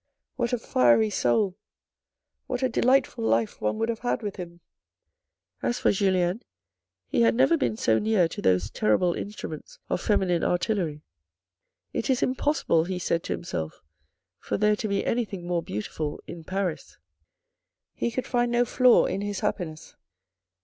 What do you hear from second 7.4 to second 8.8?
been so near to those